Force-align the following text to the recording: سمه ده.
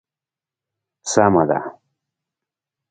سمه 1.11 1.43
ده. 1.49 1.59